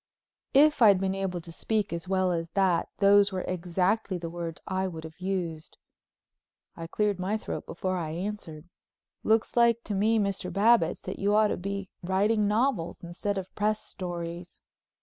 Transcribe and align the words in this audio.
If 0.55 0.81
I'd 0.81 0.99
been 0.99 1.13
able 1.13 1.41
to 1.41 1.51
speak 1.51 1.93
as 1.93 2.07
well 2.07 2.31
as 2.31 2.49
that 2.55 2.89
those 2.97 3.31
were 3.31 3.43
exactly 3.43 4.17
the 4.17 4.31
words 4.31 4.59
I 4.65 4.87
would 4.87 5.03
have 5.03 5.19
used. 5.19 5.77
I 6.75 6.87
cleared 6.87 7.19
my 7.19 7.37
throat 7.37 7.67
before 7.67 7.97
I 7.97 8.09
answered. 8.09 8.67
"Looks 9.21 9.55
like 9.55 9.83
to 9.83 9.93
me, 9.93 10.17
Mr. 10.17 10.51
Babbitts, 10.51 11.01
that 11.01 11.19
you 11.19 11.35
ought 11.35 11.49
to 11.49 11.55
be 11.57 11.91
writing 12.01 12.47
novels 12.47 13.03
instead 13.03 13.37
of 13.37 13.53
press 13.53 13.85
stories." 13.85 14.59